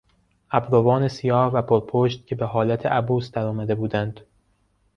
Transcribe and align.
ابروان 0.51 1.07
سیاه 1.07 1.51
و 1.53 1.61
پر 1.61 1.79
پشت 1.85 2.27
که 2.27 2.35
به 2.35 2.45
حالت 2.45 2.85
عبوس 2.85 3.31
درآمده 3.31 3.75
بودند 3.75 4.19